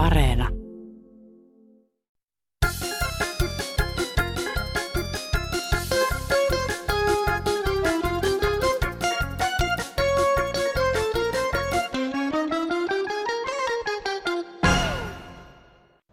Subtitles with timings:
[0.00, 0.48] Areena.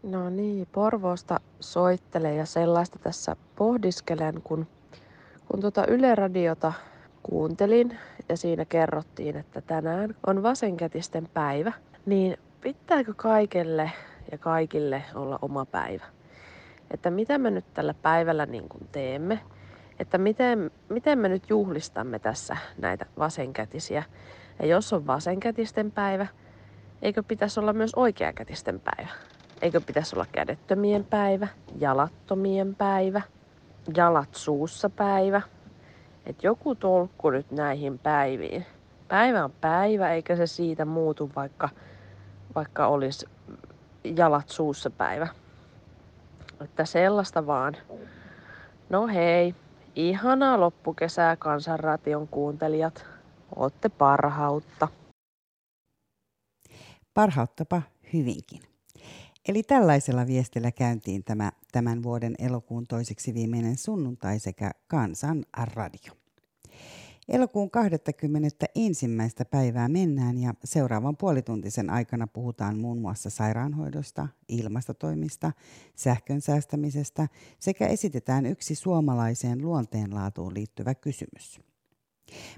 [0.04, 4.68] No niin, Porvoosta soittelee ja sellaista tässä pohdiskelen, kun,
[5.52, 6.74] kun tuota Yle Radiota
[7.24, 7.98] kuuntelin
[8.30, 11.72] ja siinä kerrottiin, että tänään on vasenkätisten päivä,
[12.06, 13.92] niin pitääkö kaikelle
[14.32, 16.04] ja kaikille olla oma päivä?
[16.92, 19.40] Että mitä me nyt tällä päivällä niin kuin teemme?
[20.00, 24.04] Että miten, miten me nyt juhlistamme tässä näitä vasenkätisiä?
[24.60, 26.28] Ja jos on vasenkätisten päivä,
[27.02, 29.10] eikö pitäisi olla myös oikeakätisten päivä?
[29.62, 31.48] Eikö pitäisi olla kädettömien päivä,
[31.80, 33.22] jalattomien päivä,
[33.96, 35.42] jalat suussa päivä?
[36.26, 38.66] Että joku tolkku nyt näihin päiviin.
[39.08, 41.70] Päivä on päivä, eikä se siitä muutu, vaikka,
[42.58, 43.26] vaikka olisi
[44.04, 45.28] jalat suussa päivä.
[46.62, 47.78] Että sellaista vaan.
[48.90, 49.56] No hei,
[49.96, 53.06] ihanaa loppukesää kansanration kuuntelijat.
[53.56, 54.88] Ootte parhautta.
[57.14, 57.82] Parhauttapa
[58.14, 58.62] hyvinkin.
[59.48, 66.17] Eli tällaisella viestillä käyntiin tämä tämän vuoden elokuun toiseksi viimeinen sunnuntai sekä Kansan radio.
[67.30, 69.06] Elokuun 21.
[69.52, 75.52] päivää mennään ja seuraavan puolituntisen aikana puhutaan muun muassa sairaanhoidosta, ilmastotoimista,
[75.96, 77.28] sähkön säästämisestä
[77.60, 81.60] sekä esitetään yksi suomalaiseen luonteenlaatuun liittyvä kysymys.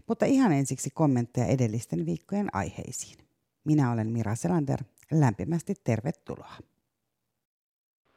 [0.08, 3.18] Mutta ihan ensiksi kommentteja edellisten viikkojen aiheisiin.
[3.64, 4.80] Minä olen Mira Selander.
[5.12, 6.54] Lämpimästi tervetuloa.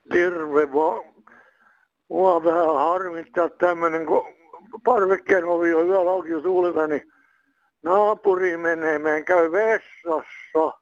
[0.08, 1.14] Terve vaan.
[2.08, 4.41] Mua vähän harmittaa tämmönen, kun
[4.84, 7.12] parvekkeen ovi on yöllä auki tuulella, niin
[7.82, 10.78] naapuri menee, meidän käy vessassa.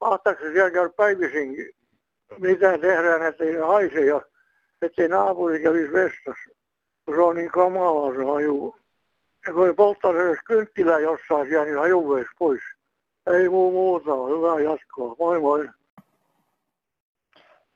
[0.00, 1.70] Mahtaako se siellä käydä päivisinkin?
[2.38, 4.22] Mitä tehdään, ettei ne haise ja
[4.82, 6.50] ettei naapuri kävisi vessassa.
[7.14, 8.76] Se on niin kamalaa se haju.
[9.46, 12.04] Ja kun polttaa se edes kynttilää jossain siellä, niin haju
[12.38, 12.62] pois.
[13.26, 15.16] Ei muu muuta, hyvää jatkoa.
[15.18, 15.68] Moi moi.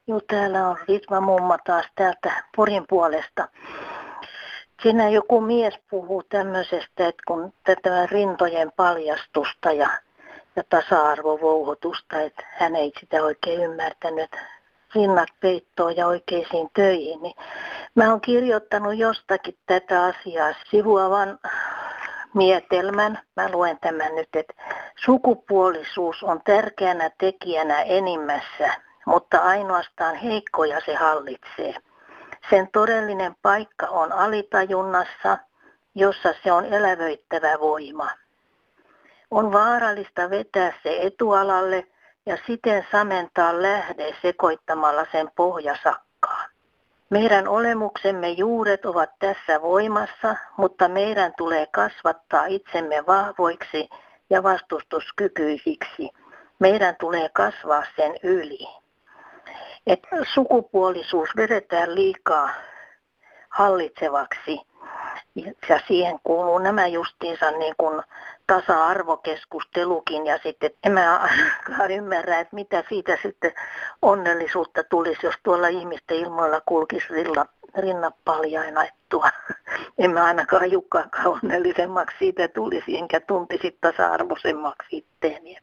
[0.06, 3.48] Joo, täällä on Ritva mumma taas täältä Porin puolesta.
[4.82, 9.88] Siinä joku mies puhuu tämmöisestä, että kun tätä rintojen paljastusta ja,
[10.56, 14.30] ja tasa-arvovouhotusta, että hän ei sitä oikein ymmärtänyt,
[14.94, 17.34] rinnat peittoon ja oikeisiin töihin, niin
[17.94, 21.38] mä oon kirjoittanut jostakin tätä asiaa sivuavan
[22.34, 23.18] mietelmän.
[23.36, 24.54] Mä luen tämän nyt, että
[25.04, 28.74] sukupuolisuus on tärkeänä tekijänä enimmässä
[29.06, 31.74] mutta ainoastaan heikkoja se hallitsee.
[32.50, 35.38] Sen todellinen paikka on alitajunnassa,
[35.94, 38.10] jossa se on elävöittävä voima.
[39.30, 41.86] On vaarallista vetää se etualalle
[42.26, 46.50] ja siten samentaa lähde sekoittamalla sen pohjasakkaan.
[47.10, 53.88] Meidän olemuksemme juuret ovat tässä voimassa, mutta meidän tulee kasvattaa itsemme vahvoiksi
[54.30, 56.10] ja vastustuskykyisiksi.
[56.58, 58.81] Meidän tulee kasvaa sen yli
[59.86, 62.50] että sukupuolisuus vedetään liikaa
[63.48, 64.60] hallitsevaksi.
[65.68, 68.02] Ja siihen kuuluu nämä justiinsa niin kuin
[68.46, 73.52] tasa-arvokeskustelukin ja sitten en mä ainakaan ymmärrä, että mitä siitä sitten
[74.02, 77.46] onnellisuutta tulisi, jos tuolla ihmisten ilmoilla kulkisi rilla,
[77.76, 78.84] rinnat paljaina.
[79.98, 85.56] En mä ainakaan Jukkaakaan onnellisemmaksi siitä tulisi, enkä tuntisi tasa-arvoisemmaksi itteeni.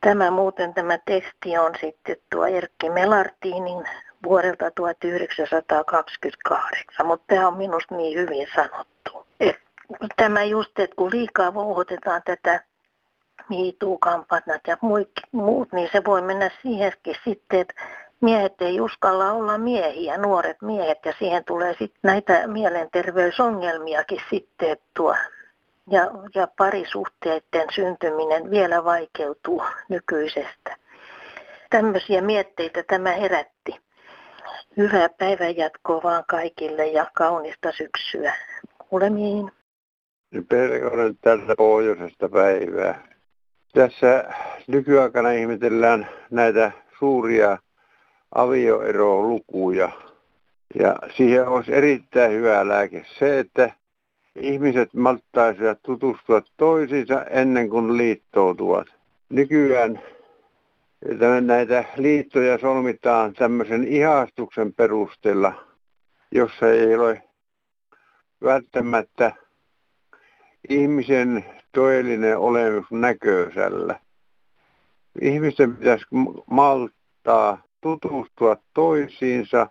[0.00, 3.84] Tämä muuten tämä teksti on sitten tuo Erkki Melartinin
[4.26, 9.26] vuodelta 1928, mutta tämä on minusta niin hyvin sanottu.
[9.40, 9.56] Et
[10.16, 12.60] tämä just, että kun liikaa vouhotetaan tätä
[13.48, 14.76] miituukampanjat ja
[15.32, 17.74] muut, niin se voi mennä siihenkin sitten, että
[18.20, 25.14] miehet ei uskalla olla miehiä, nuoret miehet, ja siihen tulee sitten näitä mielenterveysongelmiakin sitten tuo
[25.90, 30.76] ja, ja parisuhteiden syntyminen vielä vaikeutuu nykyisestä.
[31.70, 33.80] Tämmöisiä mietteitä tämä herätti.
[34.76, 38.34] Hyvää päivänjatkoa vaan kaikille ja kaunista syksyä.
[38.88, 39.52] Kuulemiin.
[40.48, 43.08] Perkonen tästä pohjoisesta päivää.
[43.74, 44.24] Tässä
[44.66, 47.58] nykyaikana ihmetellään näitä suuria
[48.34, 49.90] avioerolukuja.
[50.74, 53.72] Ja siihen olisi erittäin hyvä lääke se, että
[54.40, 58.86] ihmiset malttaisivat tutustua toisiinsa ennen kuin liittoutuvat.
[59.28, 60.00] Nykyään
[61.40, 65.52] näitä liittoja solmitaan tämmöisen ihastuksen perusteella,
[66.30, 67.22] jossa ei ole
[68.44, 69.32] välttämättä
[70.68, 74.00] ihmisen todellinen olemus näköisellä.
[75.20, 76.06] Ihmisten pitäisi
[76.50, 79.66] malttaa tutustua toisiinsa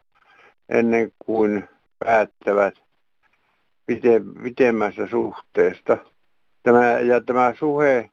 [0.69, 1.69] ennen kuin
[1.99, 2.86] päättävät
[4.43, 5.97] pitemmästä suhteesta.
[6.63, 8.09] Tämä, ja tämä suhe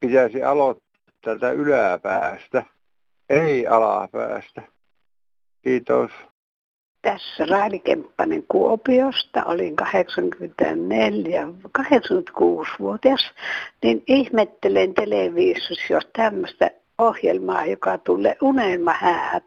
[0.00, 0.90] pitäisi aloittaa
[1.24, 2.62] täältä yläpäästä,
[3.28, 4.62] ei alapäästä.
[5.62, 6.10] Kiitos.
[7.02, 11.48] Tässä Raili Kemppanen Kuopiosta, olin 84,
[11.78, 13.30] 86-vuotias,
[13.82, 19.44] niin ihmettelen televisiossa, jos tämmöistä ohjelmaa, joka tulee unelmahäät.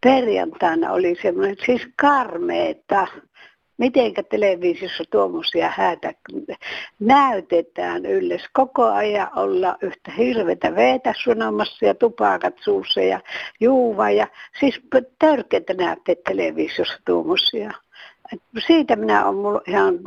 [0.00, 3.06] Perjantaina oli semmoinen siis karmeeta
[3.78, 6.12] mitenkä televisiossa tuommoisia häitä
[7.00, 8.48] näytetään yllessä.
[8.52, 13.20] Koko ajan olla yhtä hirvetä veetä sunomassa ja tupakat suussa ja
[13.60, 14.10] juuva.
[14.10, 14.26] Ja
[14.60, 14.80] siis
[15.18, 17.70] törkeitä näette televisiossa tuommoisia.
[18.66, 19.98] Siitä minä olen mulla ihan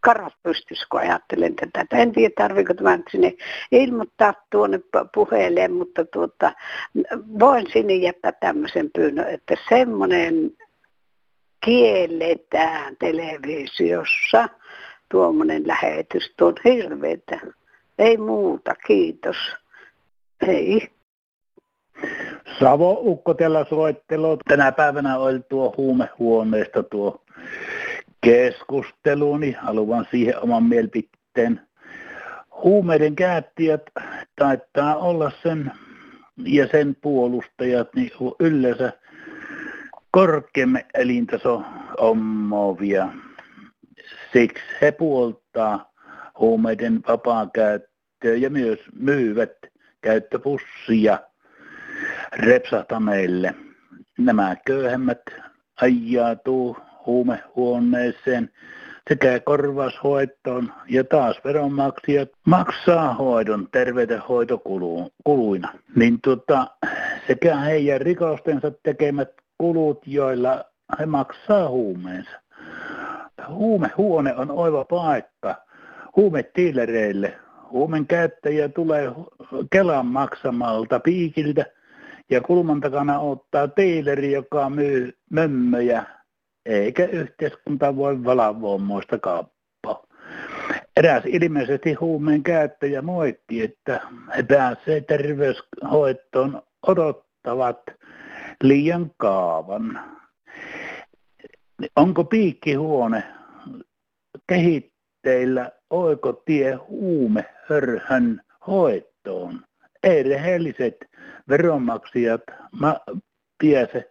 [0.00, 1.86] karat pystyssä, kun ajattelen tätä.
[1.92, 3.34] En tiedä, tarviko tämä sinne
[3.72, 4.80] ilmoittaa tuonne
[5.14, 6.52] puheelle, mutta tuota,
[7.38, 10.50] voin sinne jättää tämmöisen pyynnön, että semmoinen
[11.64, 14.48] kielletään televisiossa
[15.08, 16.34] tuommoinen lähetys.
[16.36, 17.40] Tuo on hirveetä.
[17.98, 19.36] Ei muuta, kiitos.
[20.46, 20.88] Hei.
[22.60, 24.36] Savo Ukkotella soittelu.
[24.36, 27.24] Tänä päivänä oli tuo huumehuoneesta tuo
[28.20, 31.60] keskustelu, niin haluan siihen oman mielipiteen.
[32.64, 33.82] Huumeiden käyttäjät
[34.36, 35.72] taitaa olla sen
[36.44, 38.10] ja sen puolustajat niin
[38.40, 38.92] yleensä
[40.18, 41.62] korkeamman elintaso
[41.98, 43.08] ommovia.
[44.32, 45.92] Siksi he puoltaa
[46.38, 49.52] huumeiden vapaa käyttöä ja myös myyvät
[50.00, 51.18] käyttöpussia
[52.32, 53.54] repsahtaneille.
[54.18, 55.22] Nämä köyhemmät
[55.80, 56.76] ajautuu
[57.06, 58.50] huumehuoneeseen
[59.08, 65.72] sekä korvaushoitoon ja taas veronmaksajat maksaa hoidon terveydenhoitokuluina.
[65.96, 66.66] Niin tota,
[67.26, 69.28] sekä heidän rikostensa tekemät
[69.58, 70.64] kulut, joilla
[70.98, 72.30] he maksaa huumeensa.
[73.48, 75.54] Huumehuone on oiva paikka
[76.16, 77.38] huumetiilereille.
[77.70, 79.12] Huumen käyttäjä tulee
[79.72, 81.66] Kelan maksamalta piikiltä
[82.30, 86.04] ja kulman takana ottaa teileri, joka myy mömmöjä,
[86.66, 90.02] eikä yhteiskunta voi valvoa muista kauppaa.
[90.96, 94.00] Eräs ilmeisesti huumeen käyttäjä moitti, että
[94.36, 97.80] he pääsevät terveyshoitoon odottavat
[98.64, 100.00] liian kaavan.
[101.96, 103.24] Onko piikkihuone
[104.46, 109.64] kehitteillä oikotie huumehörhön hoitoon?
[110.02, 110.96] Ei rehelliset
[111.48, 112.42] veronmaksajat
[112.80, 113.00] ma-
[113.58, 114.08] piese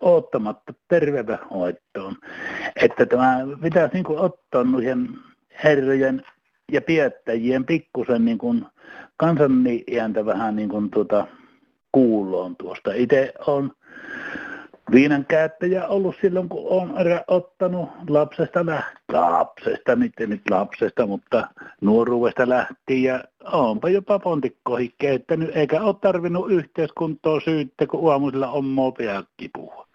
[0.00, 2.16] ottamatta terveydenhoitoon.
[2.76, 5.08] Että tämä pitäisi niin ottaa noiden
[5.64, 6.22] herrojen
[6.72, 8.66] ja piettäjien pikkusen niin kuin
[9.16, 11.26] kansanniäntä vähän niin kuin tuota,
[11.92, 12.92] kuuloon tuosta.
[12.94, 13.72] Itse on
[14.92, 16.94] viinan käyttäjä ollut silloin, kun on
[17.26, 21.48] ottanut lapsesta lähtien, lapsesta, nyt nyt lapsesta, mutta
[21.80, 28.64] nuoruudesta lähtien ja onpa jopa pontikkoihin keittänyt, eikä ole tarvinnut yhteiskuntoa syyttä, kun aamuisella on
[29.54, 29.86] puhua.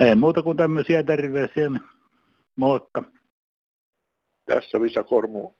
[0.00, 1.80] Ei muuta kuin tämmöisiä terveisiä, niin
[2.56, 3.02] moikka.
[4.46, 5.50] Tässä Visa Kormu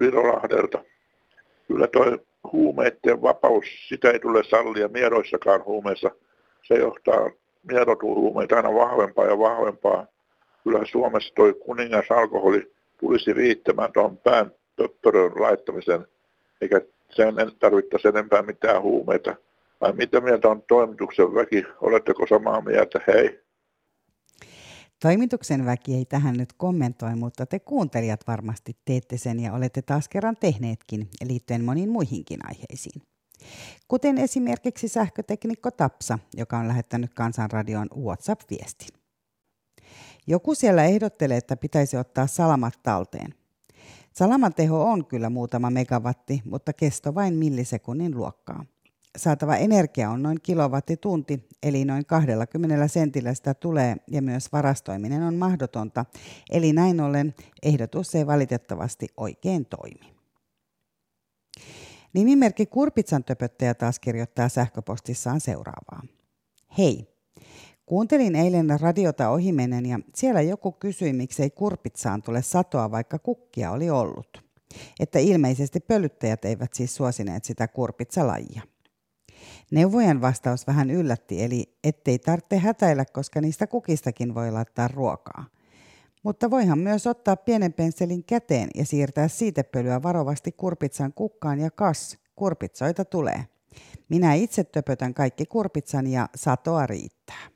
[0.00, 0.84] Virolahdelta.
[1.68, 2.18] Kyllä toi
[2.52, 6.10] huumeiden vapaus, sitä ei tule sallia miedoissakaan huumeissa.
[6.62, 7.30] Se johtaa
[7.72, 10.06] miedotuhuumeita aina vahvempaa ja vahvempaa.
[10.64, 16.06] Kyllä Suomessa toi kuningas alkoholi tulisi riittämään tuon pään töppörön laittamisen,
[16.60, 16.80] eikä
[17.10, 19.34] sen tarvittaisi enempää mitään huumeita.
[19.80, 21.64] Vai mitä mieltä on toimituksen väki?
[21.80, 23.00] Oletteko samaa mieltä?
[23.06, 23.40] Hei.
[25.02, 30.08] Toimituksen väki ei tähän nyt kommentoi, mutta te kuuntelijat varmasti teette sen ja olette taas
[30.08, 33.13] kerran tehneetkin liittyen moniin muihinkin aiheisiin.
[33.88, 38.88] Kuten esimerkiksi sähköteknikko Tapsa, joka on lähettänyt Kansanradioon WhatsApp-viestin.
[40.26, 43.34] Joku siellä ehdottelee, että pitäisi ottaa salamat talteen.
[44.12, 48.64] Salaman teho on kyllä muutama megawatti, mutta kesto vain millisekunnin luokkaa
[49.16, 55.34] saatava energia on noin kilowattitunti, eli noin 20 sentillä sitä tulee ja myös varastoiminen on
[55.34, 56.04] mahdotonta,
[56.50, 60.13] eli näin ollen ehdotus ei valitettavasti oikein toimi.
[62.14, 66.02] Nimimerkki Kurpitsan töpöttäjä taas kirjoittaa sähköpostissaan seuraavaa.
[66.78, 67.08] Hei,
[67.86, 73.90] kuuntelin eilen radiota ohimenen ja siellä joku kysyi, miksei Kurpitsaan tule satoa, vaikka kukkia oli
[73.90, 74.44] ollut.
[75.00, 78.62] Että ilmeisesti pölyttäjät eivät siis suosineet sitä kurpitsalajia.
[79.70, 85.44] Neuvojan vastaus vähän yllätti, eli ettei tarvitse hätäillä, koska niistä kukistakin voi laittaa ruokaa.
[86.24, 92.18] Mutta voihan myös ottaa pienen pensselin käteen ja siirtää siitepölyä varovasti kurpitsan kukkaan ja kas,
[92.36, 93.44] kurpitsoita tulee.
[94.08, 97.54] Minä itse töpötän kaikki kurpitsani ja satoa riittää.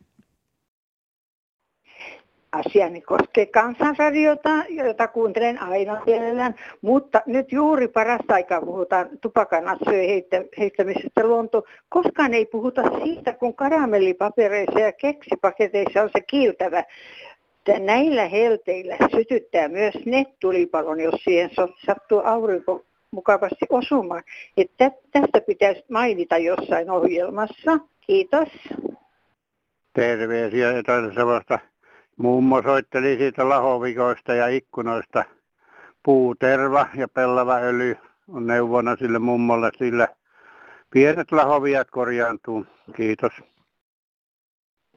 [2.53, 10.49] Asiani koskee kansanradiota, jota kuuntelen aina mielellään, mutta nyt juuri parasta aikaa puhutaan tupakan asioiden
[10.59, 11.63] heittämisestä luontoon.
[11.89, 16.85] Koskaan ei puhuta siitä, kun karamellipapereissa ja keksipaketeissa on se kiiltävä
[17.79, 21.51] näillä helteillä sytyttää myös nettulipalon, jos siihen
[21.87, 24.23] sattuu aurinko mukavasti osumaan.
[24.57, 27.79] Että tästä pitäisi mainita jossain ohjelmassa.
[28.01, 28.49] Kiitos.
[29.93, 31.59] Terveisiä jotain sellaista.
[32.17, 35.25] Mummo soitteli siitä lahovikoista ja ikkunoista.
[36.03, 37.97] Puuterva ja pellava öljy
[38.29, 40.09] on neuvona sille mummolle, sillä
[40.91, 42.67] pienet lahoviat korjaantuu.
[42.97, 43.33] Kiitos.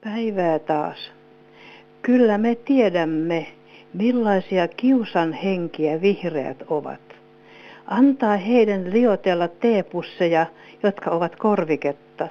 [0.03, 1.20] Päivää taas.
[2.01, 3.47] Kyllä me tiedämme,
[3.93, 6.99] millaisia kiusan henkiä vihreät ovat.
[7.85, 10.45] Antaa heidän liotella teepusseja,
[10.83, 12.27] jotka ovat korviketta.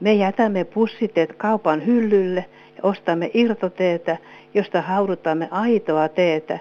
[0.00, 2.44] Me jätämme pussiteet kaupan hyllylle
[2.76, 4.16] ja ostamme irtoteetä,
[4.54, 6.58] josta haudutamme aitoa teetä.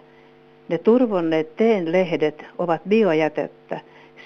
[0.69, 3.79] Ne turvonneet teen lehdet ovat biojätettä.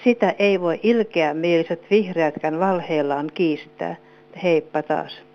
[0.04, 3.96] Sitä ei voi ilkeä mieliset vihreätkään valheillaan kiistää.
[4.42, 5.31] Heippa taas.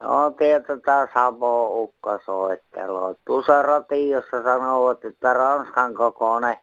[0.00, 3.16] No tietysti Savo Ukka soittelu.
[3.24, 6.56] Tuossa ratiossa sanovat, että Ranskan kokoinen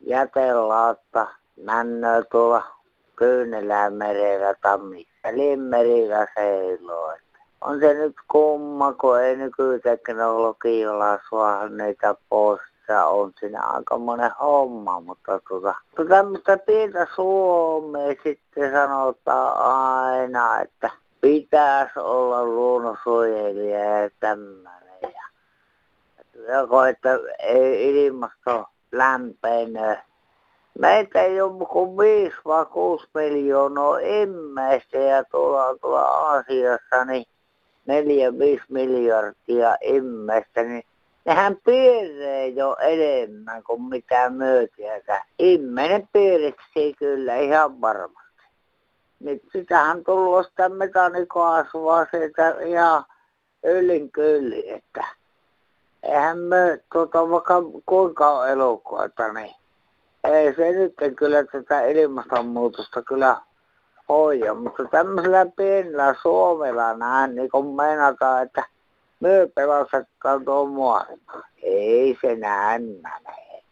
[0.00, 1.26] jätelaatta
[1.64, 2.62] männöö tuolla
[3.16, 5.28] Kyynelän merellä tammissa.
[5.32, 7.12] Limmerillä seiloo.
[7.60, 12.60] On se nyt kumma, kun ei nykyteknologialla saa niitä pois.
[13.06, 15.74] On siinä aika monen homma, mutta tuota,
[16.08, 20.90] tämmöistä pientä Suomea sitten sanotaan aina, että
[21.26, 24.82] pitäisi olla luonnonsuojelija ja tämmöinen.
[25.02, 30.02] Ja, joko, että ei ilmasto lämpenee.
[30.78, 37.24] Meitä ei ole kuin 5 vai 6 miljoonaa ihmistä ja tuolla, tuolla Aasiassa niin
[38.60, 40.82] 4-5 miljardia ihmistä, niin
[41.24, 45.24] nehän piirree jo enemmän kuin mitä myötiätä.
[45.38, 48.25] Ihminen piiriksi kyllä ihan varmasti
[49.20, 50.46] niin sitähän tullut
[52.10, 53.04] sieltä ihan
[53.64, 55.04] yllin kyllin, että
[56.02, 57.54] eihän me tuota, vaikka
[57.86, 59.54] kuinka on elokuita, niin
[60.24, 63.36] ei se nyt kyllä tätä ilmastonmuutosta kyllä
[64.08, 68.64] hoida, mutta tämmöisellä pienellä Suomella näin, niin kun meinataan, että
[69.20, 71.44] me pelastetaan tuon maailman.
[71.62, 73.62] Ei se näin mene.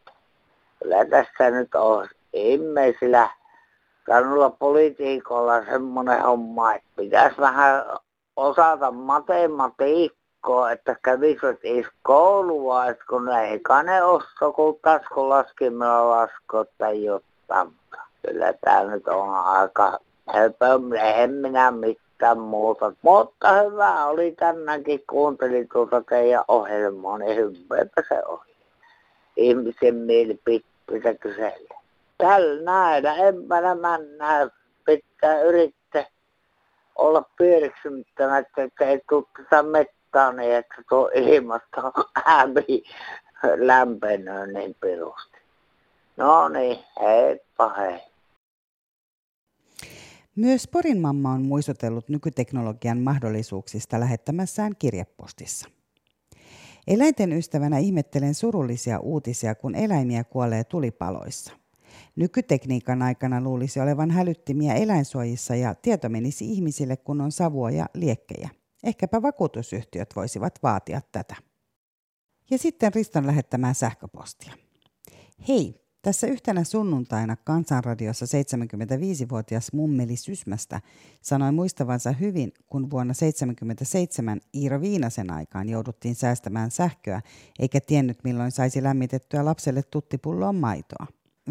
[0.82, 3.30] Kyllä tässä nyt on ihmisillä
[4.04, 7.84] kanulla politiikolla semmoinen homma, että pitäisi vähän
[8.36, 17.04] osata matematiikkaa, että kävisivät edes koulua, että kun ei kane osto, kun taskulaskimella laskua tai
[17.04, 17.72] jotain.
[18.26, 19.98] Kyllä tämä nyt on aika
[20.34, 20.66] höpö,
[21.04, 22.92] en minä mitään muuta.
[23.02, 28.54] Mutta hyvä oli tänäänkin, kuuntelin tuota teidän ohjelmaa, niin hyväpä se oli.
[29.36, 31.83] Ihmisen mielipiteitä kysellä
[32.18, 34.50] tällä näillä empänä mennään
[34.86, 36.06] pitää yrittää
[36.96, 41.92] olla piiriksymättömättä, että ei tule tätä mettaa niin, että tuo ilmasto
[42.24, 42.82] hävi
[43.56, 45.38] lämpenee niin pirusti.
[46.16, 48.00] No niin, heippa hei.
[50.36, 55.68] Myös Porin mamma on muistutellut nykyteknologian mahdollisuuksista lähettämässään kirjepostissa.
[56.86, 61.63] Eläinten ystävänä ihmettelen surullisia uutisia, kun eläimiä kuolee tulipaloissa.
[62.16, 68.48] Nykytekniikan aikana luulisi olevan hälyttimiä eläinsuojissa ja tieto menisi ihmisille, kun on savua ja liekkejä.
[68.84, 71.36] Ehkäpä vakuutusyhtiöt voisivat vaatia tätä.
[72.50, 74.52] Ja sitten Riston lähettämään sähköpostia.
[75.48, 80.80] Hei, tässä yhtenä sunnuntaina Kansanradiossa 75-vuotias mummeli Sysmästä
[81.20, 87.20] sanoi muistavansa hyvin, kun vuonna 1977 Iiro Viinasen aikaan jouduttiin säästämään sähköä,
[87.58, 91.06] eikä tiennyt milloin saisi lämmitettyä lapselle tuttipulloon maitoa.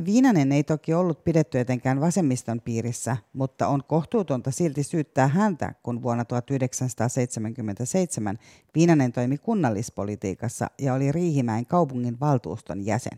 [0.06, 6.02] Viinanen ei toki ollut pidetty etenkään vasemmiston piirissä, mutta on kohtuutonta silti syyttää häntä, kun
[6.02, 8.40] vuonna 1977
[8.76, 13.18] Viinanen toimi kunnallispolitiikassa ja oli Riihimäen kaupungin valtuuston jäsen.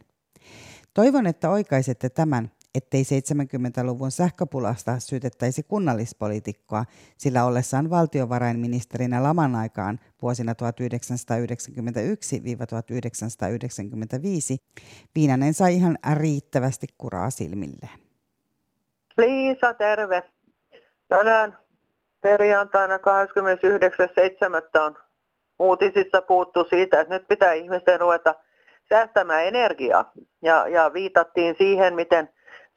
[0.93, 6.85] Toivon, että oikaisette tämän ettei 70-luvun sähköpulasta syytettäisi kunnallispolitiikkoa,
[7.17, 10.57] sillä ollessaan valtiovarainministerinä laman aikaan vuosina 1991-1995
[15.15, 17.99] Viinanen sai ihan riittävästi kuraa silmilleen.
[19.17, 20.23] Liisa, terve.
[21.07, 21.57] Tänään
[22.21, 23.01] perjantaina 29.7.
[24.81, 24.97] on
[25.59, 28.35] uutisissa puuttu siitä, että nyt pitää ihmisten ruveta
[28.89, 30.11] säästämään energiaa.
[30.41, 32.29] Ja, ja viitattiin siihen, miten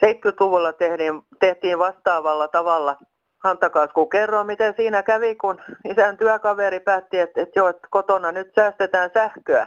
[0.05, 2.97] 70-luvulla tehtiin, tehtiin vastaavalla tavalla.
[3.45, 8.33] Hantakas, kun kerroin, miten siinä kävi, kun isän työkaveri päätti, että, että joo, että kotona
[8.33, 9.67] nyt säästetään sähköä.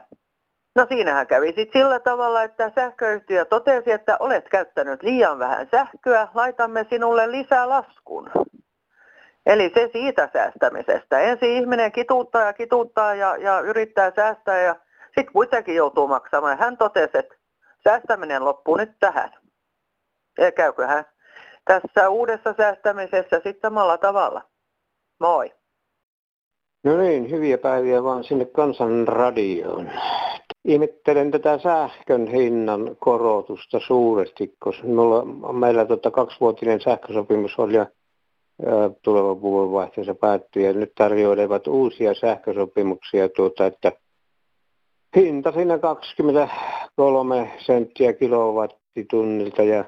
[0.75, 6.27] No siinähän kävi sitten sillä tavalla, että sähköyhtiö totesi, että olet käyttänyt liian vähän sähköä,
[6.33, 8.29] laitamme sinulle lisää laskun.
[9.45, 11.19] Eli se siitä säästämisestä.
[11.19, 16.57] Ensin ihminen kituuttaa ja kituuttaa ja, ja yrittää säästää ja sitten kuitenkin joutuu maksamaan.
[16.57, 17.35] Hän totesi, että
[17.83, 19.40] säästäminen loppuu nyt tähän.
[20.38, 21.05] Ja käyköhän
[21.65, 24.41] tässä uudessa säästämisessä sitten samalla tavalla.
[25.19, 25.51] Moi.
[26.83, 29.89] No niin, hyviä päiviä vaan sinne kansanradioon.
[30.65, 37.85] Ihmettelen tätä sähkön hinnan korotusta suuresti, koska mulla, meillä tota kaksivuotinen sähkösopimus oli ja
[39.01, 43.91] tulevan vuodenvaihteessa päättyi ja nyt tarjoilevat uusia sähkösopimuksia, tuota, että
[45.15, 49.85] hinta siinä 23 senttiä kilowattitunnilta ja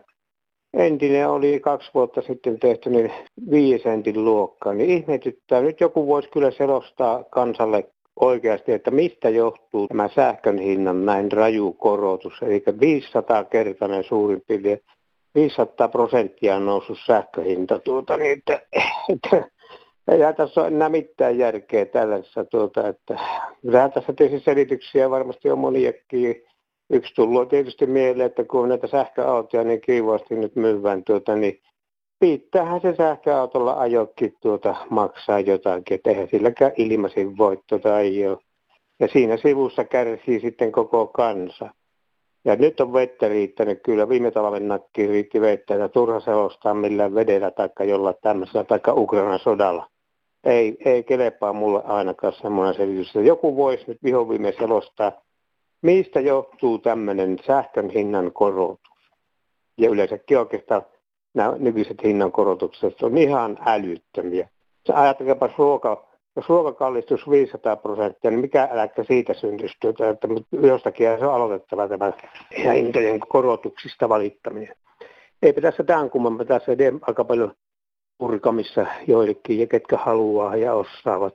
[0.74, 3.12] entinen oli kaksi vuotta sitten tehty niin
[3.51, 5.62] viisi sentin luokkaa, niin ihmetyttää.
[5.62, 7.84] Nyt joku voisi kyllä selostaa kansalle
[8.20, 14.82] oikeasti, että mistä johtuu tämä sähkön hinnan näin raju korotus, eli 500 kertainen suurin piirtein
[15.36, 18.62] 500 prosenttia on noussut sähköhinta, tuota, niin että,
[19.10, 19.50] että
[20.08, 23.20] ei tässä ole enää mitään järkeä tällaisessa, tuota, että
[23.94, 26.44] tässä tietysti selityksiä varmasti on moniakin.
[26.93, 31.62] Yksi tullut tietysti mieleen, että kun näitä sähköautoja niin kiivaasti nyt myyvään, tuota, niin
[32.19, 38.38] piittäähän se sähköautolla ajokin tuota maksaa jotakin, että eihän silläkään ilmaisin voitto tai ole.
[39.00, 41.69] Ja siinä sivussa kärsii sitten koko kansa.
[42.45, 44.09] Ja nyt on vettä riittänyt kyllä.
[44.09, 49.39] Viime talven nakkiin riitti vettä ja turha selostaa millään vedellä tai jollain tämmöisellä tai Ukrainan
[49.39, 49.88] sodalla.
[50.43, 53.15] Ei, ei kelepaa mulle ainakaan semmoinen selitys.
[53.15, 55.12] Joku voisi nyt vihoviime selostaa,
[55.83, 59.11] mistä johtuu tämmöinen sähkön hinnan korotus.
[59.77, 60.81] Ja yleensäkin oikeastaan
[61.33, 64.49] nämä nykyiset hinnankorotukset on ihan älyttömiä.
[64.93, 71.07] Ajatelkaapa ruoka, jos ruoka kallistus 500 prosenttia, niin mikä äläkkä siitä syntyisi, tuota, että jostakin
[71.19, 72.13] se on aloitettava tämä
[72.74, 74.75] hintojen korotuksista valittaminen.
[75.41, 77.53] Eipä tässä tämän kummempaa, tässä edes aika paljon
[78.17, 81.33] purkamissa joillekin, ja ketkä haluaa ja osaavat.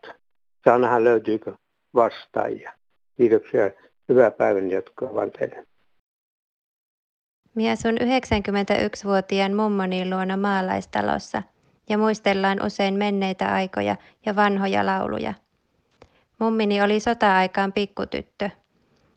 [0.65, 1.53] Saa nähdä löytyykö
[1.95, 2.73] vastaajia.
[3.17, 3.71] Kiitoksia.
[4.09, 5.67] Hyvää päivän jatkoa vaan teille.
[7.55, 11.43] Minä asun 91-vuotiaan mummoni luona maalaistalossa
[11.89, 15.35] ja muistellaan usein menneitä aikoja ja vanhoja lauluja.
[16.39, 18.51] Mummini oli sota-aikaan pikkutyttö.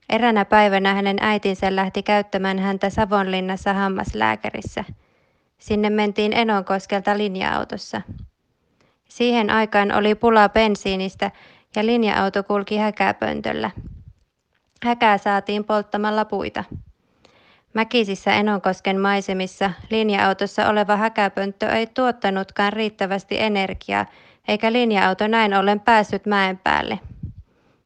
[0.10, 4.84] Eränä päivänä hänen äitinsä lähti käyttämään häntä Savonlinnassa hammaslääkärissä.
[5.58, 8.02] Sinne mentiin Enonkoskelta linja-autossa.
[9.10, 11.32] Siihen aikaan oli pula bensiinistä
[11.76, 13.72] ja linja-auto kulki häkäpöntöllä.
[14.86, 16.64] Häkää saatiin polttamalla puita.
[17.74, 24.06] Mäkisissä Enonkosken maisemissa linja-autossa oleva häkäpönttö ei tuottanutkaan riittävästi energiaa,
[24.48, 27.00] eikä linja-auto näin ollen päässyt mäen päälle.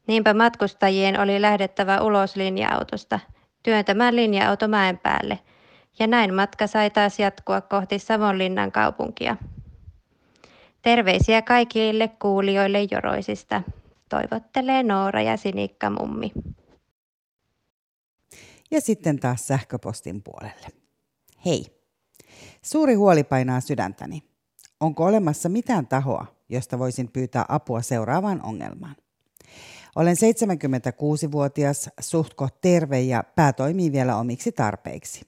[0.06, 3.20] Niinpä matkustajien oli lähdettävä ulos linja-autosta,
[3.62, 5.38] työntämään linja-auto mäen päälle,
[5.98, 9.36] ja näin matka sai taas jatkua kohti Savonlinnan kaupunkia.
[10.82, 13.62] Terveisiä kaikille kuulijoille Joroisista.
[14.08, 16.32] Toivottelee Noora ja Sinikka mummi.
[18.70, 20.66] Ja sitten taas sähköpostin puolelle.
[21.44, 21.66] Hei,
[22.62, 24.22] suuri huoli painaa sydäntäni.
[24.80, 28.96] Onko olemassa mitään tahoa, josta voisin pyytää apua seuraavaan ongelmaan?
[29.96, 35.20] Olen 76-vuotias, suhtko terve ja pää toimii vielä omiksi tarpeiksi.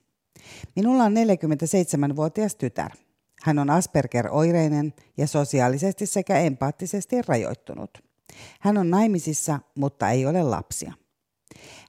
[0.77, 2.90] Minulla on 47-vuotias tytär.
[3.42, 7.98] Hän on Asperger-oireinen ja sosiaalisesti sekä empaattisesti rajoittunut.
[8.61, 10.92] Hän on naimisissa, mutta ei ole lapsia.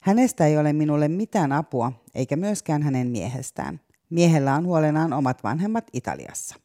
[0.02, 3.80] Hänestä ei ole minulle mitään apua, eikä myöskään hänen miehestään.
[4.10, 6.56] Miehellä on huolenaan omat vanhemmat Italiassa.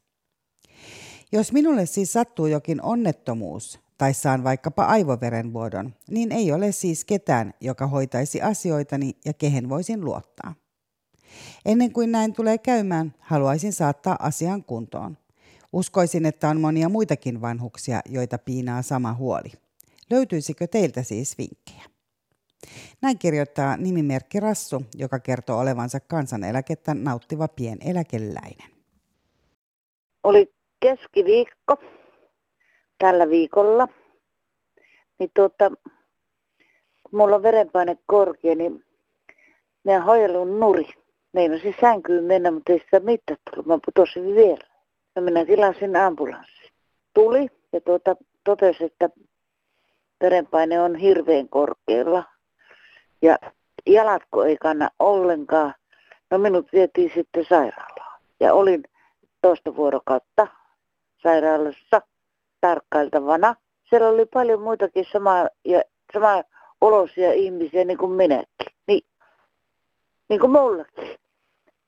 [1.32, 7.54] Jos minulle siis sattuu jokin onnettomuus tai saan vaikkapa aivoverenvuodon, niin ei ole siis ketään,
[7.60, 10.54] joka hoitaisi asioitani ja kehen voisin luottaa.
[11.64, 15.18] Ennen kuin näin tulee käymään, haluaisin saattaa asian kuntoon.
[15.72, 19.52] Uskoisin, että on monia muitakin vanhuksia, joita piinaa sama huoli.
[20.10, 21.93] Löytyisikö teiltä siis vinkkejä?
[23.02, 28.70] Näin kirjoittaa nimimerkki Rassu, joka kertoo olevansa kansaneläkettä nauttiva pieneläkeläinen.
[30.22, 31.76] Oli keskiviikko
[32.98, 33.88] tällä viikolla.
[35.18, 35.70] Niin tuota,
[37.02, 38.84] kun mulla on verenpaine korkea, niin
[39.84, 40.88] minä hojelun nuri.
[41.32, 43.66] Meinasin sänkyyn mennä, mutta ei sitä mitään tullut.
[43.66, 44.66] Mä putosin vielä.
[45.16, 46.72] Ja minä tilasin ambulanssi.
[47.14, 49.10] Tuli ja tuota, totesi, että
[50.20, 52.24] verenpaine on hirveän korkealla.
[53.24, 53.38] Ja
[53.86, 55.74] jalatko ei kanna ollenkaan.
[56.30, 58.20] No minut vietiin sitten sairaalaan.
[58.40, 58.84] Ja olin
[59.42, 60.46] toista vuorokautta
[61.22, 62.02] sairaalassa
[62.60, 63.54] tarkkailtavana.
[63.90, 65.82] Siellä oli paljon muitakin samaa, ja,
[66.12, 66.42] samaa
[66.80, 68.72] olosia ihmisiä niin kuin minäkin.
[68.86, 69.04] Niin,
[70.28, 71.18] niin kuin mullakin.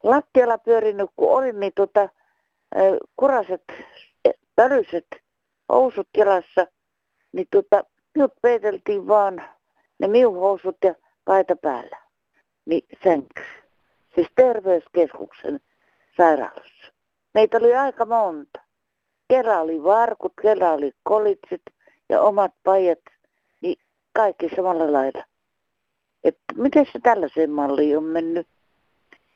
[0.03, 2.09] Lattialla pyörinyt, kun olin, niin tota,
[3.17, 3.63] kuraset,
[4.57, 5.07] välyset
[5.69, 6.67] housut jalassa,
[7.33, 9.43] niin tota, minut peiteltiin vaan
[9.99, 10.95] ne miuhousut ja
[11.27, 11.97] paita päällä.
[12.67, 13.43] Niin sänky.
[14.15, 15.61] Siis terveyskeskuksen
[16.17, 16.93] sairaalassa.
[17.35, 18.61] Meitä oli aika monta.
[19.29, 21.63] Kela oli varkut, kela oli kolitsit
[22.09, 22.99] ja omat pajat,
[23.61, 23.77] niin
[24.13, 25.25] kaikki samalla lailla.
[26.25, 28.47] Että miten se tällaiseen malliin on mennyt?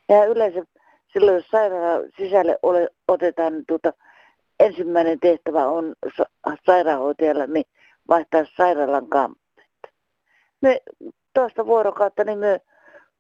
[0.09, 0.65] Ja yleensä
[1.13, 3.93] silloin, jos sairaalan sisälle ole, otetaan, niin tuota,
[4.61, 5.95] ensimmäinen tehtävä on
[6.67, 7.67] sairaanhoitajalla niin
[8.09, 9.71] vaihtaa sairaalan kamppeet.
[10.61, 10.81] Me
[11.35, 12.61] toista vuorokautta niin me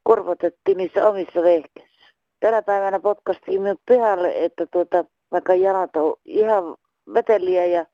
[0.02, 2.14] korvotettiin niissä omissa vehkeissä.
[2.40, 6.76] Tänä päivänä potkastiin minut pihalle, että tuota, vaikka jalat on ihan
[7.14, 7.86] veteliä ja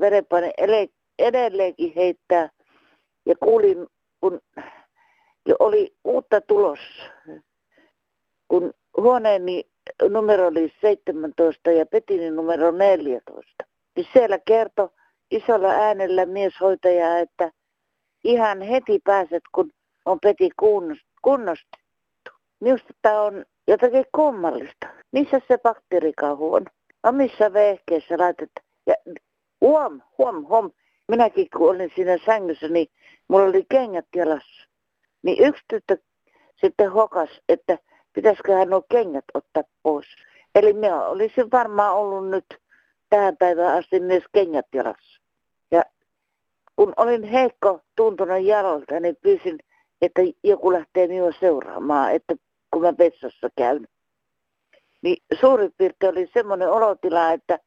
[0.00, 0.52] verenpaine
[1.18, 2.48] edelleenkin heittää.
[3.26, 3.86] Ja kuulin,
[4.20, 4.40] kun
[5.46, 6.78] jo oli uutta tulos,
[8.48, 9.64] kun huoneeni
[10.08, 13.64] numero oli 17 ja Petinin numero 14.
[13.96, 14.88] Niin siellä kertoi
[15.30, 17.52] isolla äänellä mieshoitaja, että
[18.24, 19.70] ihan heti pääset, kun
[20.04, 20.50] on Peti
[21.22, 22.30] kunnostettu.
[22.60, 24.86] Minusta tämä on jotakin kummallista.
[25.12, 26.66] Missä se bakteerikahu on?
[27.02, 28.66] Omissa vehkeissä laitetaan.
[28.86, 28.94] Ja
[29.60, 30.70] huom, huom, huom.
[31.08, 32.86] Minäkin kun olin siinä sängyssä, niin
[33.28, 34.68] mulla oli kengät jalassa.
[35.22, 35.96] Niin yksi tyttö
[36.56, 37.78] sitten hokas, että
[38.12, 40.06] pitäisiköhän nuo kengät ottaa pois.
[40.54, 42.44] Eli minä olisin varmaan ollut nyt
[43.10, 45.13] tähän päivään asti myös kengät jalassa.
[46.76, 49.58] Kun olin heikko tuntunut jalalta, niin pyysin,
[50.02, 52.34] että joku lähtee minua seuraamaan, että
[52.70, 53.88] kun mä vessassa käyn.
[55.02, 57.58] Niin suurin piirtein oli semmoinen olotila, että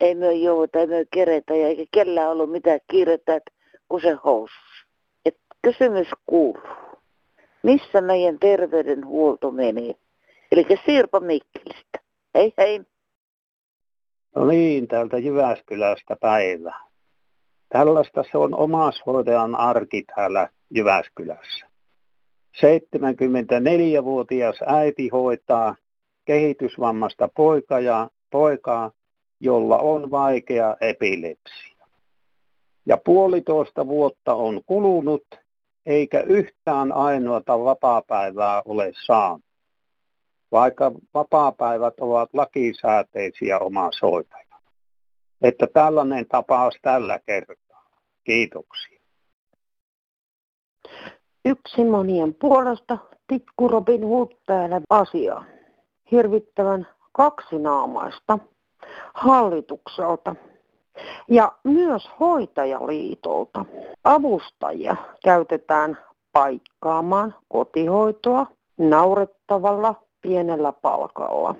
[0.00, 3.50] ei myö jouduta, ei myö keretä ja eikä kellään ollut mitään kiirettä, että
[3.88, 4.86] kun se housus.
[5.24, 6.88] Et kysymys kuuluu
[7.62, 9.94] missä meidän terveydenhuolto menee.
[10.52, 11.98] Eli Sirpa Mikkelistä.
[12.34, 12.80] Hei hei.
[14.36, 16.74] No niin, täältä Jyväskylästä päivä.
[17.68, 21.66] Tällaista se on omaishoitajan arki täällä Jyväskylässä.
[22.56, 25.74] 74-vuotias äiti hoitaa
[26.24, 28.90] kehitysvammasta poika ja poikaa,
[29.40, 31.86] jolla on vaikea epilepsia.
[32.86, 35.24] Ja puolitoista vuotta on kulunut
[35.86, 39.44] eikä yhtään ainoata vapaapäivää ole saanut,
[40.52, 44.47] vaikka vapaapäivät ovat lakisääteisiä omaishoitajia.
[45.42, 47.84] Että tällainen tapaus tällä kertaa.
[48.24, 48.98] Kiitoksia.
[51.44, 55.46] Yksi monien puolesta Tikku Robin Hood täällä asiaan.
[56.10, 58.38] Hirvittävän kaksinaamaista
[59.14, 60.34] hallitukselta
[61.28, 63.64] ja myös hoitajaliitolta.
[64.04, 65.98] Avustajia käytetään
[66.32, 68.46] paikkaamaan kotihoitoa
[68.78, 71.54] naurettavalla pienellä palkalla.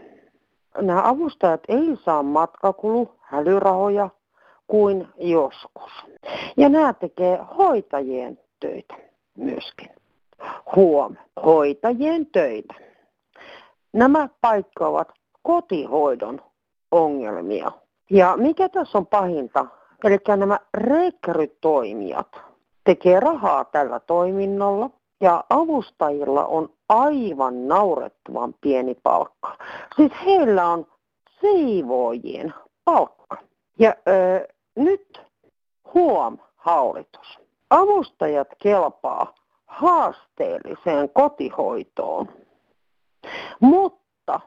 [0.81, 4.11] Nämä avustajat ei saa matkakulu hälyrahoja
[4.67, 5.93] kuin joskus.
[6.57, 8.95] Ja nämä tekee hoitajien töitä
[9.37, 9.89] myöskin.
[10.77, 12.75] Huom, hoitajien töitä.
[13.93, 15.09] Nämä paikkaavat
[15.43, 16.43] kotihoidon
[16.91, 17.73] ongelmia
[18.11, 19.67] ja mikä tässä on pahinta?
[20.05, 22.41] Eli nämä rekrytoimijat
[22.85, 29.59] tekee rahaa tällä toiminnalla ja avustajilla on aivan naurettavan pieni palkka.
[29.97, 30.87] Siis heillä on
[31.41, 32.55] siivoojien
[32.85, 33.37] palkka.
[33.79, 35.21] Ja ö, nyt
[35.95, 37.39] huom hallitus.
[37.71, 39.35] Avustajat kelpaa
[39.67, 42.29] haasteelliseen kotihoitoon,
[43.61, 44.41] mutta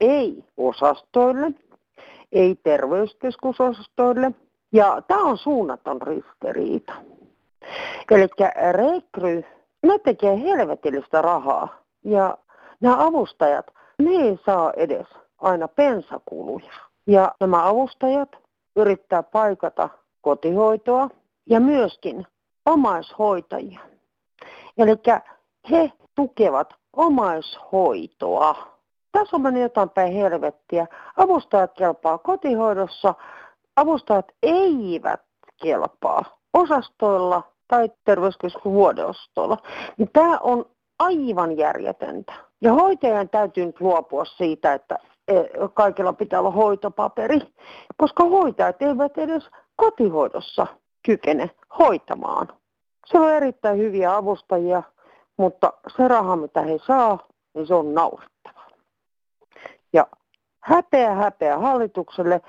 [0.00, 1.50] ei osastoille,
[2.32, 4.32] ei terveyskeskusosastoille.
[4.72, 6.92] Ja tämä on suunnaton ristiriita.
[8.10, 8.28] Eli
[8.72, 9.44] rekry,
[9.84, 11.68] ne tekee helvetillistä rahaa
[12.04, 12.38] ja
[12.80, 13.66] nämä avustajat,
[13.98, 15.06] ne ei saa edes
[15.38, 16.72] aina pensakuluja.
[17.06, 18.28] Ja nämä avustajat
[18.76, 19.88] yrittää paikata
[20.20, 21.08] kotihoitoa
[21.46, 22.26] ja myöskin
[22.66, 23.80] omaishoitajia.
[24.78, 24.92] Eli
[25.70, 28.74] he tukevat omaishoitoa
[29.14, 30.86] tässä on mennyt jotain päin helvettiä.
[31.16, 33.14] Avustajat kelpaa kotihoidossa,
[33.76, 35.20] avustajat eivät
[35.62, 37.42] kelpaa osastoilla
[37.74, 39.56] tai terveyskeskuksen vuodeostoilla.
[39.96, 40.64] Niin tämä on
[40.98, 42.32] aivan järjetöntä.
[42.60, 45.34] Ja hoitajan täytyy nyt luopua siitä, että e,
[45.74, 47.40] kaikilla pitää olla hoitopaperi,
[47.96, 50.66] koska hoitajat eivät edes kotihoidossa
[51.02, 52.48] kykene hoitamaan.
[53.06, 54.82] Se on erittäin hyviä avustajia,
[55.36, 57.18] mutta se raha, mitä he saa,
[57.54, 58.60] niin se on naurettava.
[59.92, 60.06] Ja
[60.60, 62.40] häpeä häpeä hallitukselle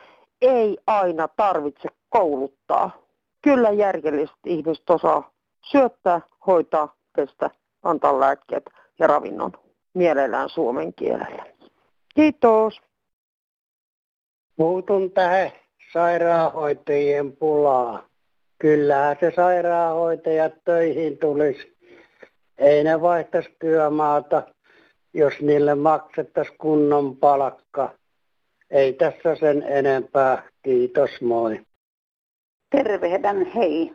[0.41, 3.04] ei aina tarvitse kouluttaa.
[3.45, 5.31] Kyllä järjelliset ihmiset osaa
[5.71, 7.49] syöttää, hoitaa, pestä,
[7.83, 8.65] antaa lääkkeet
[8.99, 9.51] ja ravinnon
[9.93, 11.45] mielellään suomen kielellä.
[12.15, 12.81] Kiitos.
[14.55, 15.51] Puutun tähän
[15.93, 18.07] sairaanhoitajien pulaa.
[18.59, 21.77] Kyllähän se sairaanhoitajat töihin tulisi.
[22.57, 24.43] Ei ne vaihtaisi työmaata,
[25.13, 27.89] jos niille maksettaisiin kunnon palkka.
[28.69, 30.43] Ei tässä sen enempää.
[30.63, 31.59] Kiitos, moi.
[32.75, 33.91] Tervehdän, hei.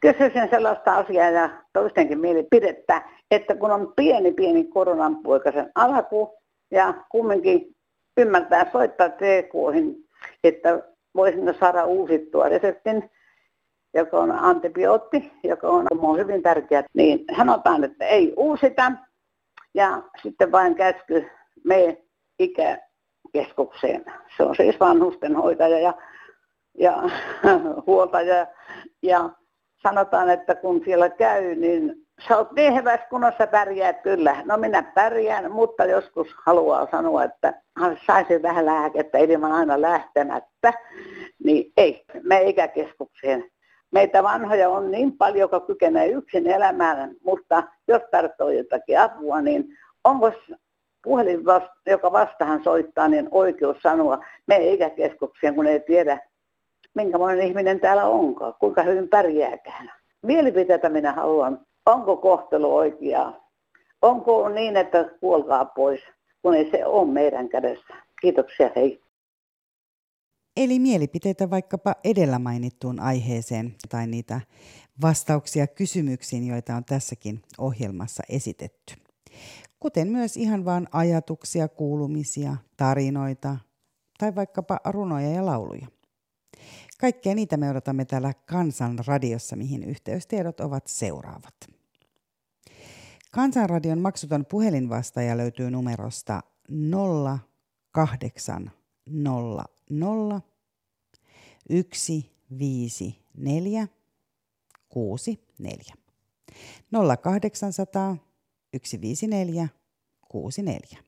[0.00, 6.38] Kysyisin sellaista asiaa ja toistenkin mielipidettä, että kun on pieni pieni koronan poikasen alku
[6.70, 7.76] ja kumminkin
[8.16, 9.96] ymmärtää soittaa TK-hin,
[10.44, 10.82] että
[11.16, 13.10] voisin saada uusittua reseptin,
[13.94, 18.92] joka on antibiootti, joka on, on hyvin tärkeä, niin sanotaan, että ei uusita.
[19.74, 21.30] Ja sitten vain käsky
[21.64, 22.02] me
[22.38, 24.04] ikäkeskukseen.
[24.36, 25.94] Se on siis vanhustenhoitaja ja,
[26.78, 27.02] ja
[27.86, 28.46] huoltaja.
[29.02, 29.30] Ja
[29.82, 31.94] sanotaan, että kun siellä käy, niin
[32.28, 34.36] sä oot niin hyvässä kunnossa pärjäät kyllä.
[34.44, 37.62] No minä pärjään, mutta joskus haluaa sanoa, että
[38.06, 40.72] saisi vähän lääkettä ilman aina lähtemättä.
[41.44, 43.44] Niin ei, me ikäkeskukseen.
[43.90, 49.64] Meitä vanhoja on niin paljon, joka kykenee yksin elämään, mutta jos tarvitsee jotakin apua, niin
[50.04, 50.32] onko
[51.04, 51.40] puhelin,
[51.86, 56.18] joka vastahan soittaa, niin oikeus sanoa me ikäkeskukseen, kun ei tiedä,
[56.94, 59.92] minkä monen ihminen täällä onkaan, kuinka hyvin pärjääkään.
[60.22, 63.48] Mielipiteitä minä haluan onko kohtelu oikeaa.
[64.02, 66.00] Onko niin, että kuolkaa pois,
[66.42, 67.94] kun ei se ole meidän kädessä.
[68.20, 69.02] Kiitoksia, hei.
[70.56, 74.40] Eli mielipiteitä vaikkapa edellä mainittuun aiheeseen tai niitä
[75.02, 78.94] vastauksia kysymyksiin, joita on tässäkin ohjelmassa esitetty.
[79.80, 83.56] Kuten myös ihan vain ajatuksia, kuulumisia, tarinoita
[84.18, 85.86] tai vaikkapa runoja ja lauluja.
[87.00, 91.54] Kaikkea niitä me odotamme täällä Kansan radiossa, mihin yhteystiedot ovat seuraavat.
[93.30, 96.40] Kansanradion maksuton puhelinvastaaja löytyy numerosta
[97.92, 100.48] 0800
[101.68, 103.88] 154
[104.88, 105.94] 64.
[107.22, 108.16] 0800
[108.72, 109.68] 154
[110.28, 110.98] 64.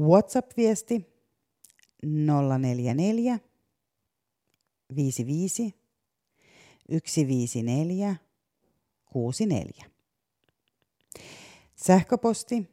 [0.00, 1.06] WhatsApp-viesti
[2.02, 3.38] 044
[4.94, 5.72] 55
[6.88, 8.16] 154
[9.04, 9.84] 64.
[11.74, 12.68] Sähköposti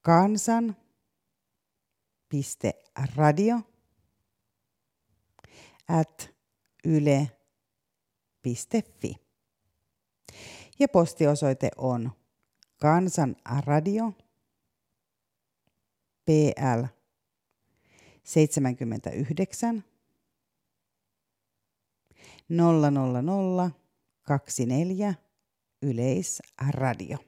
[0.00, 0.76] kansan
[3.16, 3.60] radio
[5.88, 6.30] at
[6.84, 8.02] yle.fi.
[10.78, 12.10] Ja postiosoite on
[12.78, 14.12] Kansanradio
[16.24, 16.84] PL
[18.24, 19.91] 79
[22.52, 25.14] 00024
[25.82, 27.18] Yleisradio.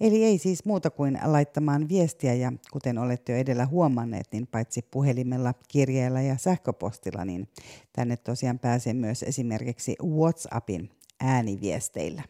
[0.00, 4.82] Eli ei siis muuta kuin laittamaan viestiä ja kuten olette jo edellä huomanneet, niin paitsi
[4.82, 7.48] puhelimella, kirjeellä ja sähköpostilla, niin
[7.92, 12.22] tänne tosiaan pääsee myös esimerkiksi WhatsAppin ääniviesteillä.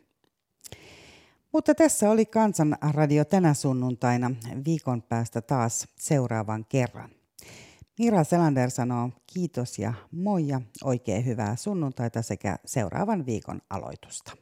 [1.53, 4.31] Mutta tässä oli Kansanradio tänä sunnuntaina
[4.65, 7.18] viikon päästä taas seuraavan kerran.
[7.99, 14.33] Mira Selander sanoo kiitos ja moi ja oikein hyvää sunnuntaita sekä seuraavan viikon aloitusta.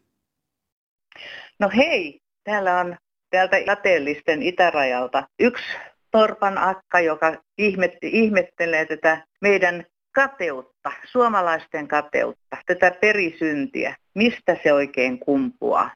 [1.59, 2.97] No hei, täällä on
[3.31, 5.64] täältä kateellisten itärajalta yksi
[6.11, 13.97] torpan akka, joka ihmetti, ihmettelee tätä meidän kateutta, suomalaisten kateutta, tätä perisyntiä.
[14.14, 15.90] Mistä se oikein kumpuaa?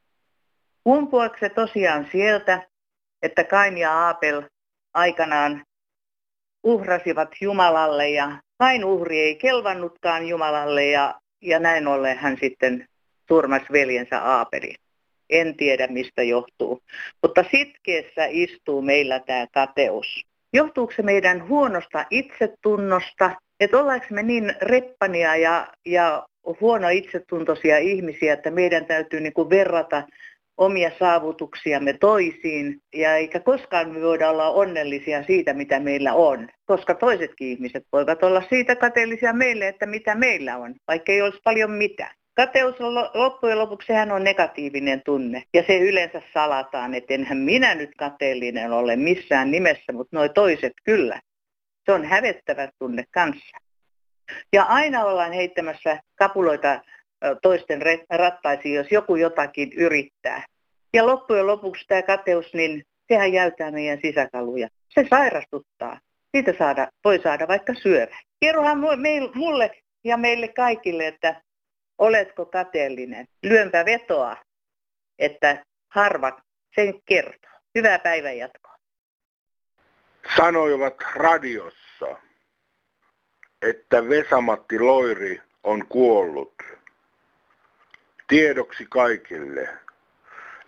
[0.85, 2.69] Kumpuako se tosiaan sieltä,
[3.23, 4.43] että Kain ja Aapel
[4.95, 5.65] aikanaan
[6.63, 12.87] uhrasivat Jumalalle ja Kain uhri ei kelvannutkaan Jumalalle ja, ja näin ollen hän sitten
[13.29, 14.75] surmasi veljensä Aapelin.
[15.31, 16.83] En tiedä mistä johtuu.
[17.23, 20.25] Mutta sitkeessä istuu meillä tämä kateus.
[20.53, 26.27] Johtuuko se meidän huonosta itsetunnosta, että ollaanko me niin reppania ja, ja
[26.61, 30.03] huono itsetuntoisia ihmisiä, että meidän täytyy niin verrata
[30.61, 36.95] omia saavutuksiamme toisiin, ja eikä koskaan me voida olla onnellisia siitä, mitä meillä on, koska
[36.95, 41.71] toisetkin ihmiset voivat olla siitä kateellisia meille, että mitä meillä on, vaikka ei olisi paljon
[41.71, 42.15] mitään.
[42.35, 47.75] Kateus on loppujen lopuksi sehän on negatiivinen tunne ja se yleensä salataan, että enhän minä
[47.75, 51.21] nyt kateellinen ole missään nimessä, mutta nuo toiset kyllä.
[51.85, 53.59] Se on hävettävä tunne kanssa.
[54.53, 56.81] Ja aina ollaan heittämässä kapuloita
[57.43, 60.45] toisten rattaisiin, jos joku jotakin yrittää.
[60.93, 64.69] Ja loppujen lopuksi tämä kateus, niin sehän jäytää meidän sisäkaluja.
[64.89, 66.01] Se sairastuttaa.
[66.37, 68.19] Siitä saada, voi saada vaikka syövä.
[68.41, 68.79] Kerrohan
[69.35, 69.71] mulle
[70.05, 71.43] ja meille kaikille, että
[71.99, 73.27] oletko kateellinen.
[73.43, 74.37] Lyönpä vetoa,
[75.19, 76.41] että harva
[76.75, 77.51] sen kertoo.
[77.75, 78.75] Hyvää päivänjatkoa.
[80.37, 82.17] Sanoivat radiossa,
[83.63, 86.55] että Vesamatti Loiri on kuollut.
[88.31, 89.69] Tiedoksi kaikille.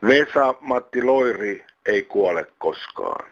[0.08, 3.30] Vesa-Matti Loiri ei kuole koskaan.